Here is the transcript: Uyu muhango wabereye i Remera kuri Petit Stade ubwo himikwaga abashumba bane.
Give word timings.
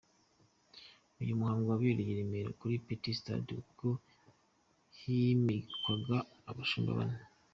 Uyu 1.21 1.39
muhango 1.39 1.65
wabereye 1.67 2.09
i 2.13 2.17
Remera 2.19 2.49
kuri 2.59 2.81
Petit 2.85 3.15
Stade 3.19 3.51
ubwo 3.61 3.89
himikwaga 4.99 6.17
abashumba 6.49 6.91
bane. 6.99 7.19